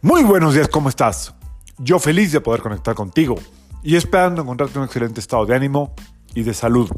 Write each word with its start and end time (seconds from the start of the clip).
Muy 0.00 0.22
buenos 0.22 0.54
días, 0.54 0.68
¿cómo 0.68 0.88
estás? 0.88 1.34
Yo 1.76 1.98
feliz 1.98 2.30
de 2.30 2.40
poder 2.40 2.62
conectar 2.62 2.94
contigo 2.94 3.34
y 3.82 3.96
esperando 3.96 4.42
encontrarte 4.42 4.78
un 4.78 4.84
excelente 4.84 5.18
estado 5.18 5.44
de 5.44 5.56
ánimo 5.56 5.92
y 6.36 6.44
de 6.44 6.54
salud. 6.54 6.88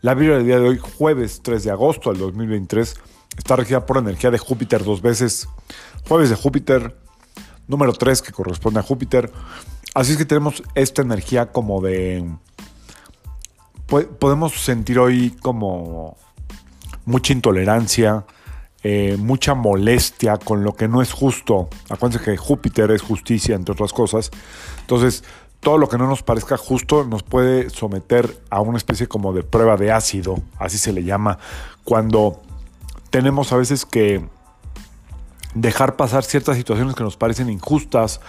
La 0.00 0.14
Biblia 0.14 0.38
del 0.38 0.46
día 0.46 0.58
de 0.58 0.66
hoy, 0.66 0.78
jueves 0.78 1.42
3 1.42 1.64
de 1.64 1.70
agosto 1.70 2.10
del 2.10 2.20
2023, 2.20 2.96
está 3.36 3.56
regida 3.56 3.84
por 3.84 3.98
energía 3.98 4.30
de 4.30 4.38
Júpiter 4.38 4.82
dos 4.82 5.02
veces. 5.02 5.50
Jueves 6.08 6.30
de 6.30 6.36
Júpiter, 6.36 6.96
número 7.68 7.92
3 7.92 8.22
que 8.22 8.32
corresponde 8.32 8.80
a 8.80 8.82
Júpiter. 8.82 9.30
Así 9.94 10.12
es 10.12 10.16
que 10.16 10.24
tenemos 10.24 10.62
esta 10.74 11.02
energía 11.02 11.52
como 11.52 11.82
de... 11.82 12.26
Podemos 14.18 14.54
sentir 14.64 14.98
hoy 14.98 15.36
como 15.42 16.16
mucha 17.04 17.34
intolerancia, 17.34 18.24
eh, 18.86 19.16
mucha 19.18 19.54
molestia 19.54 20.36
con 20.36 20.62
lo 20.62 20.74
que 20.74 20.88
no 20.88 21.00
es 21.00 21.10
justo. 21.10 21.70
Acuérdense 21.88 22.22
que 22.22 22.36
Júpiter 22.36 22.90
es 22.90 23.00
justicia, 23.00 23.54
entre 23.54 23.72
otras 23.72 23.94
cosas. 23.94 24.30
Entonces, 24.80 25.24
todo 25.60 25.78
lo 25.78 25.88
que 25.88 25.96
no 25.96 26.06
nos 26.06 26.22
parezca 26.22 26.58
justo 26.58 27.04
nos 27.04 27.22
puede 27.22 27.70
someter 27.70 28.38
a 28.50 28.60
una 28.60 28.76
especie 28.76 29.08
como 29.08 29.32
de 29.32 29.42
prueba 29.42 29.78
de 29.78 29.90
ácido, 29.90 30.36
así 30.58 30.76
se 30.76 30.92
le 30.92 31.02
llama, 31.02 31.38
cuando 31.84 32.42
tenemos 33.08 33.52
a 33.54 33.56
veces 33.56 33.86
que 33.86 34.28
dejar 35.54 35.96
pasar 35.96 36.22
ciertas 36.22 36.58
situaciones 36.58 36.94
que 36.94 37.04
nos 37.04 37.16
parecen 37.16 37.48
injustas 37.48 38.20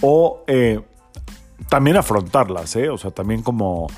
o 0.00 0.44
eh, 0.46 0.80
también 1.68 1.96
afrontarlas, 1.96 2.76
¿eh? 2.76 2.88
o 2.88 2.98
sea, 2.98 3.10
también 3.10 3.42
como, 3.42 3.88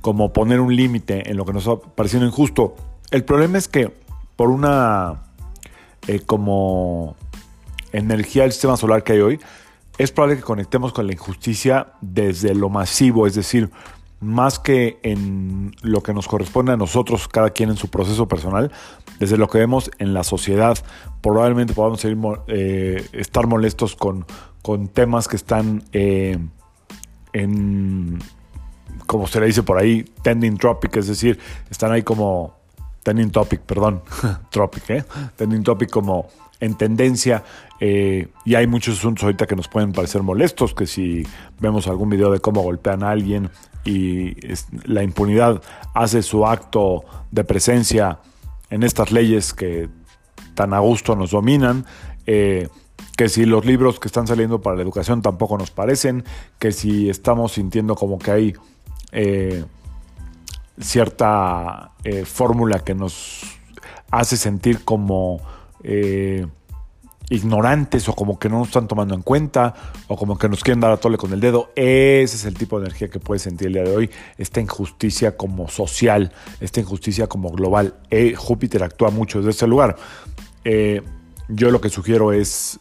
como 0.00 0.32
poner 0.32 0.60
un 0.60 0.74
límite 0.74 1.30
en 1.30 1.36
lo 1.36 1.44
que 1.44 1.52
nos 1.52 1.68
ha 1.68 1.76
parecido 1.76 2.24
injusto. 2.24 2.76
El 3.10 3.24
problema 3.24 3.58
es 3.58 3.68
que 3.68 3.92
por 4.36 4.48
una 4.48 5.25
eh, 6.06 6.20
como 6.20 7.16
energía 7.92 8.42
del 8.42 8.52
sistema 8.52 8.76
solar 8.76 9.02
que 9.02 9.14
hay 9.14 9.20
hoy, 9.20 9.40
es 9.98 10.12
probable 10.12 10.36
que 10.36 10.42
conectemos 10.42 10.92
con 10.92 11.06
la 11.06 11.12
injusticia 11.12 11.88
desde 12.00 12.54
lo 12.54 12.68
masivo, 12.68 13.26
es 13.26 13.34
decir, 13.34 13.70
más 14.20 14.58
que 14.58 14.98
en 15.02 15.74
lo 15.82 16.02
que 16.02 16.14
nos 16.14 16.26
corresponde 16.26 16.72
a 16.72 16.76
nosotros, 16.76 17.28
cada 17.28 17.50
quien 17.50 17.70
en 17.70 17.76
su 17.76 17.88
proceso 17.88 18.26
personal, 18.28 18.72
desde 19.18 19.36
lo 19.36 19.48
que 19.48 19.58
vemos 19.58 19.90
en 19.98 20.14
la 20.14 20.24
sociedad, 20.24 20.78
probablemente 21.20 21.74
podamos 21.74 22.04
eh, 22.04 23.06
estar 23.12 23.46
molestos 23.46 23.94
con, 23.96 24.26
con, 24.62 24.88
temas 24.88 25.28
que 25.28 25.36
están 25.36 25.84
eh, 25.92 26.38
en, 27.32 28.18
como 29.06 29.26
se 29.26 29.40
le 29.40 29.46
dice 29.46 29.62
por 29.62 29.78
ahí, 29.78 30.04
tending 30.22 30.56
tropic, 30.56 30.96
es 30.96 31.06
decir, 31.06 31.38
están 31.70 31.92
ahí 31.92 32.02
como 32.02 32.55
trending 33.06 33.30
topic, 33.30 33.60
perdón, 33.60 34.02
tropic, 34.50 34.90
¿eh? 34.90 35.04
Trending 35.36 35.62
topic 35.62 35.90
como 35.90 36.26
en 36.58 36.74
tendencia 36.74 37.44
eh, 37.78 38.26
y 38.44 38.56
hay 38.56 38.66
muchos 38.66 38.98
asuntos 38.98 39.22
ahorita 39.22 39.46
que 39.46 39.54
nos 39.54 39.68
pueden 39.68 39.92
parecer 39.92 40.24
molestos, 40.24 40.74
que 40.74 40.88
si 40.88 41.24
vemos 41.60 41.86
algún 41.86 42.10
video 42.10 42.32
de 42.32 42.40
cómo 42.40 42.62
golpean 42.62 43.04
a 43.04 43.10
alguien 43.10 43.50
y 43.84 44.34
la 44.86 45.04
impunidad 45.04 45.62
hace 45.94 46.20
su 46.20 46.44
acto 46.46 47.04
de 47.30 47.44
presencia 47.44 48.18
en 48.70 48.82
estas 48.82 49.12
leyes 49.12 49.54
que 49.54 49.88
tan 50.54 50.74
a 50.74 50.80
gusto 50.80 51.14
nos 51.14 51.30
dominan, 51.30 51.84
eh, 52.26 52.66
que 53.16 53.28
si 53.28 53.44
los 53.44 53.64
libros 53.64 54.00
que 54.00 54.08
están 54.08 54.26
saliendo 54.26 54.62
para 54.62 54.74
la 54.74 54.82
educación 54.82 55.22
tampoco 55.22 55.56
nos 55.58 55.70
parecen, 55.70 56.24
que 56.58 56.72
si 56.72 57.08
estamos 57.08 57.52
sintiendo 57.52 57.94
como 57.94 58.18
que 58.18 58.30
hay 58.32 58.54
eh, 59.12 59.64
cierta 60.80 61.92
eh, 62.04 62.24
fórmula 62.24 62.80
que 62.80 62.94
nos 62.94 63.42
hace 64.10 64.36
sentir 64.36 64.84
como 64.84 65.40
eh, 65.82 66.46
ignorantes 67.28 68.08
o 68.08 68.14
como 68.14 68.38
que 68.38 68.48
no 68.48 68.58
nos 68.58 68.68
están 68.68 68.86
tomando 68.86 69.14
en 69.14 69.22
cuenta 69.22 69.74
o 70.06 70.16
como 70.16 70.38
que 70.38 70.48
nos 70.48 70.62
quieren 70.62 70.80
dar 70.80 70.92
a 70.92 70.96
tole 70.98 71.16
con 71.16 71.32
el 71.32 71.40
dedo. 71.40 71.70
Ese 71.74 72.36
es 72.36 72.44
el 72.44 72.54
tipo 72.54 72.78
de 72.78 72.86
energía 72.86 73.08
que 73.08 73.18
puede 73.18 73.38
sentir 73.38 73.68
el 73.68 73.74
día 73.74 73.82
de 73.82 73.96
hoy. 73.96 74.10
Esta 74.38 74.60
injusticia 74.60 75.36
como 75.36 75.68
social, 75.68 76.32
esta 76.60 76.80
injusticia 76.80 77.26
como 77.26 77.50
global. 77.50 77.94
Eh, 78.10 78.34
Júpiter 78.36 78.82
actúa 78.82 79.10
mucho 79.10 79.38
desde 79.38 79.50
este 79.50 79.66
lugar. 79.66 79.96
yo 81.48 81.70
lo 81.70 81.80
que 81.80 81.88
sugiero 81.88 82.32
es 82.32 82.78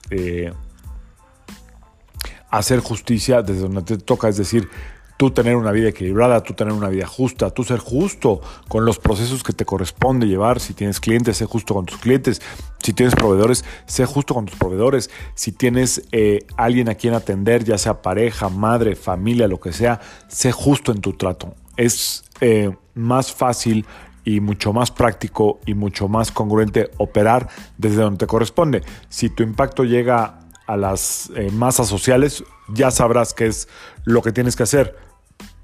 hacer 2.50 2.80
justicia 2.80 3.42
desde 3.42 3.62
donde 3.62 3.82
te 3.82 3.98
toca, 3.98 4.30
es 4.30 4.38
decir, 4.38 4.70
tú 5.18 5.32
tener 5.32 5.56
una 5.56 5.72
vida 5.72 5.90
equilibrada, 5.90 6.44
tú 6.44 6.54
tener 6.54 6.74
una 6.74 6.90
vida 6.90 7.08
justa, 7.08 7.50
tú 7.50 7.64
ser 7.64 7.80
justo 7.80 8.42
con 8.68 8.86
los 8.86 9.00
procesos 9.00 9.44
que 9.44 9.54
te 9.54 9.66
corresponde 9.66 10.28
llevar. 10.28 10.60
Si 10.60 10.74
tienes 10.74 11.00
clientes, 11.00 11.38
sé 11.38 11.46
justo 11.46 11.74
con 11.74 11.86
tus 11.86 11.98
clientes. 11.98 12.42
Si 12.82 12.94
tienes 12.94 13.16
proveedores, 13.16 13.64
sé 13.86 14.06
justo 14.06 14.34
con 14.34 14.46
tus 14.46 14.58
proveedores. 14.58 15.10
Si 15.34 15.52
tienes 15.52 16.04
eh, 16.12 16.46
alguien 16.58 16.90
a 16.90 16.96
quien 16.96 17.14
atender, 17.14 17.64
ya 17.64 17.78
sea 17.78 18.02
pareja, 18.02 18.50
madre, 18.50 18.96
familia, 18.96 19.48
lo 19.48 19.60
que 19.60 19.74
sea, 19.74 20.02
sé 20.28 20.52
justo 20.52 20.92
en 20.92 21.02
tu 21.02 21.14
trato. 21.14 21.56
Es 21.78 22.24
eh, 22.42 22.76
más 22.94 23.34
fácil 23.34 23.86
y 24.26 24.40
mucho 24.40 24.74
más 24.74 24.92
práctico 24.92 25.60
y 25.66 25.76
mucho 25.76 26.08
más 26.08 26.32
congruente 26.32 26.92
operar 26.98 27.48
desde 27.78 28.02
donde 28.02 28.18
te 28.18 28.28
corresponde. 28.28 28.84
Si 29.08 29.30
tu 29.30 29.44
impacto 29.44 29.84
llega 29.84 30.40
a 30.68 30.78
las 30.78 31.32
eh, 31.36 31.52
masas 31.52 31.88
sociales, 31.88 32.44
ya 32.68 32.92
sabrás 32.92 33.34
qué 33.34 33.46
es 33.46 33.68
lo 34.04 34.22
que 34.22 34.32
tienes 34.32 34.56
que 34.56 34.64
hacer. 34.64 35.05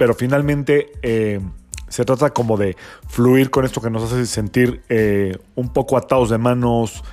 Pero 0.02 0.16
finalmente 0.16 0.94
eh, 1.04 1.40
se 1.88 2.06
trata 2.06 2.32
como 2.32 2.58
de 2.58 2.76
fluir 3.08 3.52
con 3.52 3.66
esto 3.66 3.82
que 3.82 3.92
nos 3.92 4.12
hace 4.12 4.26
sentir 4.26 4.82
eh, 4.90 5.38
un 5.54 5.72
poco 5.72 5.96
atados 5.96 6.32
de 6.32 6.40
manos, 6.40 7.04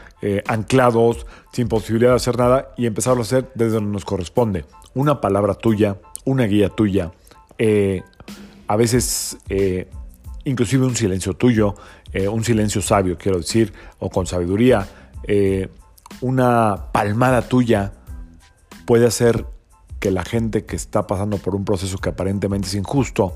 anclados, 0.47 1.27
sin 1.53 1.69
posibilidad 1.69 2.13
de 2.13 2.17
hacer 2.17 2.39
nada 2.39 2.71
y 2.79 2.87
empezarlo 2.87 3.21
a 3.21 3.25
hacer 3.25 3.51
desde 3.55 3.73
donde 3.73 3.93
nos 3.93 4.07
corresponde. 4.07 4.65
Una 4.95 5.21
palabra 5.21 5.53
tuya, 5.53 5.99
una 6.25 6.45
guía 6.45 6.71
tuya, 6.71 7.13
a 8.67 8.77
veces 8.77 9.37
inclusive 10.45 10.87
un 10.87 10.97
silencio 10.97 11.35
tuyo, 11.35 11.75
un 12.33 12.43
silencio 12.43 12.81
sabio, 12.81 13.19
quiero 13.19 13.37
decir, 13.37 13.71
o 13.99 14.09
con 14.09 14.27
sabiduría 14.27 14.89
una 16.23 16.87
palmada 16.91 17.43
tuya 17.43 17.93
puede 18.87 19.07
hacer 19.07 19.45
que 20.01 20.11
la 20.11 20.25
gente 20.25 20.65
que 20.65 20.77
está 20.77 21.07
pasando 21.07 21.39
por 21.39 21.55
un 21.55 21.65
proceso 21.65 21.99
que 21.99 22.11
aparentemente 22.11 22.69
es 22.69 22.75
injusto 22.75 23.35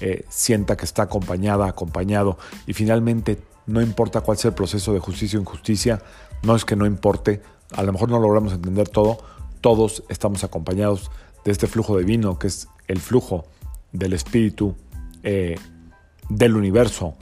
eh, 0.00 0.24
sienta 0.28 0.76
que 0.76 0.84
está 0.84 1.04
acompañada, 1.04 1.66
acompañado 1.66 2.38
y 2.66 2.72
finalmente 2.74 3.38
no 3.66 3.80
importa 3.80 4.20
cuál 4.20 4.36
sea 4.36 4.50
el 4.50 4.54
proceso 4.54 4.92
de 4.92 5.00
justicia 5.00 5.38
o 5.38 5.42
injusticia, 5.42 6.02
no 6.42 6.54
es 6.54 6.64
que 6.64 6.76
no 6.76 6.86
importe, 6.86 7.40
a 7.72 7.82
lo 7.82 7.92
mejor 7.92 8.10
no 8.10 8.18
logramos 8.18 8.52
entender 8.52 8.88
todo, 8.88 9.18
todos 9.60 10.04
estamos 10.08 10.44
acompañados 10.44 11.10
de 11.44 11.52
este 11.52 11.66
flujo 11.66 11.98
divino 11.98 12.38
que 12.38 12.48
es 12.48 12.68
el 12.88 13.00
flujo 13.00 13.46
del 13.92 14.12
espíritu 14.12 14.76
eh, 15.22 15.56
del 16.28 16.56
universo. 16.56 17.14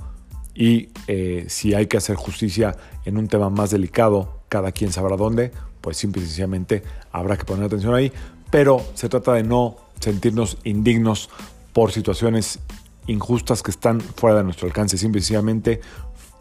Y 0.54 0.90
eh, 1.06 1.46
si 1.48 1.74
hay 1.74 1.86
que 1.86 1.96
hacer 1.96 2.16
justicia 2.16 2.76
en 3.04 3.18
un 3.18 3.28
tema 3.28 3.50
más 3.50 3.70
delicado, 3.70 4.40
cada 4.48 4.72
quien 4.72 4.92
sabrá 4.92 5.16
dónde, 5.16 5.52
pues 5.80 5.96
simple 5.96 6.22
y 6.22 6.26
sencillamente 6.26 6.82
habrá 7.12 7.36
que 7.36 7.44
poner 7.44 7.66
atención 7.66 7.94
ahí, 7.94 8.12
pero 8.54 8.80
se 8.94 9.08
trata 9.08 9.32
de 9.32 9.42
no 9.42 9.74
sentirnos 9.98 10.58
indignos 10.62 11.28
por 11.72 11.90
situaciones 11.90 12.60
injustas 13.08 13.64
que 13.64 13.72
están 13.72 14.00
fuera 14.00 14.36
de 14.36 14.44
nuestro 14.44 14.68
alcance, 14.68 14.96
simple 14.96 15.18
y 15.18 15.22
sencillamente 15.22 15.80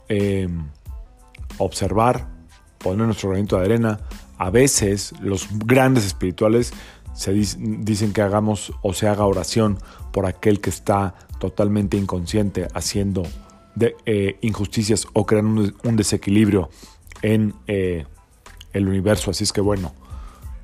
eh, 0.09 0.47
observar, 1.57 2.27
poner 2.77 3.07
nuestro 3.07 3.31
granito 3.31 3.57
de 3.57 3.65
arena. 3.65 3.99
A 4.37 4.51
veces 4.51 5.15
los 5.21 5.47
grandes 5.57 6.05
espirituales 6.05 6.71
se 7.15 7.33
dicen 7.33 8.13
que 8.13 8.21
hagamos 8.21 8.73
o 8.83 8.93
se 8.93 9.07
haga 9.07 9.25
oración 9.25 9.79
por 10.11 10.27
aquel 10.27 10.61
que 10.61 10.69
está 10.69 11.15
totalmente 11.39 11.97
inconsciente 11.97 12.67
haciendo 12.75 13.23
eh, 14.05 14.37
injusticias 14.41 15.07
o 15.13 15.25
creando 15.25 15.71
un 15.83 15.95
desequilibrio 15.95 16.69
en 17.23 17.55
eh, 17.65 18.05
el 18.71 18.87
universo. 18.87 19.31
Así 19.31 19.45
es 19.45 19.51
que 19.51 19.61
bueno, 19.61 19.93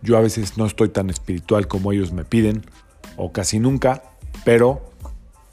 yo 0.01 0.17
a 0.17 0.21
veces 0.21 0.57
no 0.57 0.65
estoy 0.65 0.89
tan 0.89 1.09
espiritual 1.09 1.67
como 1.67 1.91
ellos 1.91 2.11
me 2.11 2.25
piden, 2.25 2.63
o 3.17 3.31
casi 3.31 3.59
nunca, 3.59 4.03
pero 4.45 4.81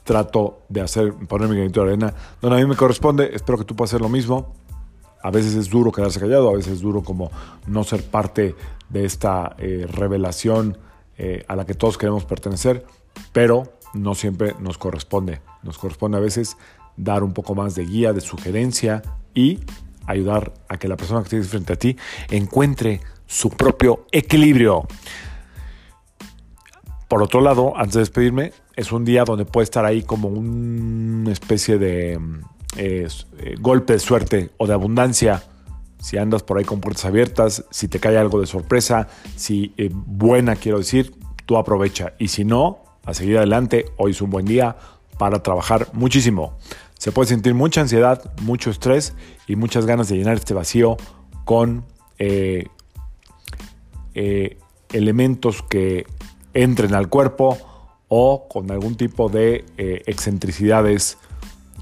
trato 0.05 0.63
de 0.69 0.81
hacer, 0.81 1.13
poner 1.13 1.49
mi 1.49 1.57
granito 1.57 1.83
de 1.83 1.89
arena 1.89 2.15
donde 2.41 2.57
a 2.57 2.61
mí 2.61 2.67
me 2.67 2.77
corresponde. 2.77 3.31
Espero 3.35 3.59
que 3.59 3.65
tú 3.65 3.75
puedas 3.75 3.91
hacer 3.91 4.01
lo 4.01 4.09
mismo. 4.09 4.55
A 5.23 5.31
veces 5.31 5.55
es 5.55 5.69
duro 5.69 5.91
quedarse 5.91 6.21
callado, 6.21 6.49
a 6.49 6.53
veces 6.53 6.75
es 6.75 6.81
duro 6.81 7.03
como 7.03 7.31
no 7.67 7.83
ser 7.83 8.05
parte 8.05 8.55
de 8.89 9.05
esta 9.05 9.57
eh, 9.59 9.87
revelación 9.91 10.79
eh, 11.19 11.45
a 11.49 11.57
la 11.57 11.67
que 11.67 11.75
todos 11.75 11.99
queremos 11.99 12.25
pertenecer, 12.25 12.87
pero 13.33 13.65
no 13.95 14.15
siempre 14.15 14.55
nos 14.61 14.79
corresponde. 14.79 15.41
Nos 15.65 15.79
corresponde 15.79 16.19
a 16.19 16.21
veces 16.21 16.57
dar 16.97 17.25
un 17.25 17.33
poco 17.33 17.57
más 17.57 17.75
de 17.75 17.85
guía, 17.85 18.13
de 18.13 18.21
sugerencia 18.21 19.03
y 19.35 19.61
ayudar 20.07 20.53
a 20.69 20.79
que 20.79 20.89
la 20.89 20.97
persona 20.97 21.23
que 21.23 21.31
tienes 21.31 21.49
frente 21.49 21.73
a 21.73 21.77
ti 21.77 21.97
encuentre 22.31 23.01
su 23.27 23.51
propio 23.51 24.07
equilibrio. 24.13 24.87
Por 27.09 27.23
otro 27.23 27.41
lado, 27.41 27.77
antes 27.77 27.95
de 27.95 28.01
despedirme, 28.01 28.53
es 28.75 28.93
un 28.93 29.05
día 29.05 29.25
donde 29.25 29.45
puede 29.45 29.65
estar 29.65 29.85
ahí 29.85 30.03
como 30.03 30.29
una 30.29 31.33
especie 31.33 31.79
de 31.79 32.15
eh, 32.77 33.09
eh, 33.39 33.55
golpe 33.61 33.95
de 33.95 33.99
suerte 34.01 34.51
o 34.59 34.67
de 34.67 34.75
abundancia 34.75 35.43
si 36.01 36.19
andas 36.19 36.43
por 36.43 36.59
ahí 36.59 36.65
con 36.65 36.81
puertas 36.81 37.05
abiertas, 37.05 37.65
si 37.71 37.89
te 37.89 37.99
cae 37.99 38.17
algo 38.17 38.41
de 38.41 38.47
sorpresa, 38.47 39.09
si 39.35 39.73
eh, 39.77 39.91
buena 39.93 40.57
quiero 40.57 40.79
decir, 40.79 41.15
tú 41.47 41.57
aprovecha. 41.57 42.15
Y 42.19 42.29
si 42.29 42.45
no, 42.45 42.85
a 43.05 43.15
seguir 43.15 43.39
adelante, 43.39 43.87
hoy 43.97 44.13
es 44.13 44.21
un 44.21 44.31
buen 44.31 44.47
día 44.47 44.77
para 45.19 45.43
trabajar 45.43 45.89
muchísimo. 45.93 46.57
Se 46.99 47.13
puede 47.13 47.29
sentir 47.29 47.55
mucha 47.55 47.81
ansiedad, 47.81 48.33
mucho 48.43 48.71
estrés 48.71 49.15
y 49.47 49.57
muchas 49.57 49.87
ganas 49.87 50.09
de 50.09 50.17
llenar 50.17 50.37
este 50.37 50.55
vacío 50.55 50.97
con 51.45 51.85
eh, 52.19 52.67
eh, 54.15 54.59
elementos 54.93 55.63
que 55.63 56.07
entren 56.55 56.95
al 56.95 57.09
cuerpo 57.09 57.59
o 58.09 58.49
con 58.49 58.71
algún 58.71 58.97
tipo 58.97 59.29
de 59.29 59.65
excentricidades 59.77 61.19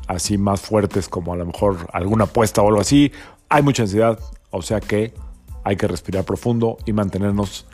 así 0.07 0.39
más 0.39 0.61
fuertes 0.61 1.09
como 1.09 1.33
a 1.33 1.37
lo 1.37 1.47
mejor 1.47 1.89
alguna 1.93 2.25
apuesta 2.25 2.63
o 2.63 2.69
algo 2.69 2.81
así. 2.81 3.13
Hay 3.49 3.63
mucha 3.63 3.83
ansiedad, 3.83 4.19
o 4.51 4.63
sea 4.63 4.81
que 4.81 5.15
hay 5.65 5.77
que 5.77 5.89
respirar 5.89 6.25
profundo 6.25 6.79
y 6.85 6.93
mantenernos 6.93 7.67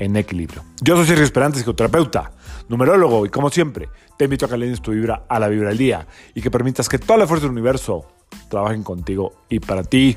en 0.00 0.16
equilibrio. 0.16 0.64
Yo 0.80 0.96
soy 0.96 1.06
Sergio 1.06 1.24
Esperante, 1.24 1.58
psicoterapeuta, 1.58 2.32
numerólogo 2.68 3.24
y 3.26 3.28
como 3.28 3.50
siempre, 3.50 3.88
te 4.18 4.24
invito 4.24 4.46
a 4.46 4.48
que 4.48 4.56
le 4.56 4.76
tu 4.78 4.90
vibra 4.90 5.24
a 5.28 5.38
la 5.38 5.46
vibra 5.46 5.68
del 5.68 5.78
día 5.78 6.06
y 6.34 6.42
que 6.42 6.50
permitas 6.50 6.88
que 6.88 6.98
toda 6.98 7.18
la 7.18 7.26
fuerza 7.28 7.44
del 7.44 7.52
universo 7.52 8.06
trabajen 8.48 8.82
contigo 8.82 9.32
y 9.48 9.60
para 9.60 9.84
ti. 9.84 10.16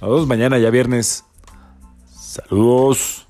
Nos 0.00 0.10
vemos 0.10 0.26
mañana 0.28 0.58
ya 0.58 0.70
viernes. 0.70 1.24
Saludos. 2.14 3.26